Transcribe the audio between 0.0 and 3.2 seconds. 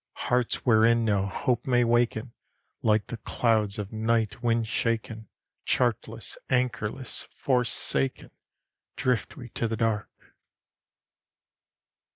Hearts wherein no hope may waken, Like the